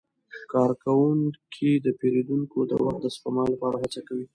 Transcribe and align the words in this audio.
کارکوونکي 0.53 1.69
د 1.85 1.87
پیرودونکو 1.99 2.57
د 2.65 2.71
وخت 2.83 2.99
د 3.03 3.07
سپما 3.15 3.43
لپاره 3.53 3.75
هڅه 3.83 4.01
کوي. 4.07 4.25